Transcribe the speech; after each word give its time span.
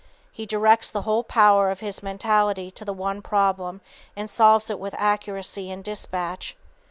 He 0.31 0.47
directs 0.47 0.89
the 0.89 1.03
whole 1.03 1.23
power 1.23 1.69
of 1.69 1.79
his 1.81 2.01
mentality 2.01 2.71
to 2.71 2.83
the 2.83 2.91
one 2.91 3.21
problem 3.21 3.81
and 4.15 4.27
solves 4.31 4.71
it 4.71 4.79
with 4.79 4.95
accuracy 4.97 5.69
and 5.69 5.83
dispatch. 5.83 6.57